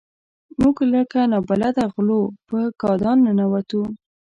موږ 0.61 0.75
لکه 0.93 1.19
نابلده 1.33 1.83
غلو 1.93 2.21
په 2.47 2.59
کادان 2.81 3.17
ننوتو. 3.25 3.81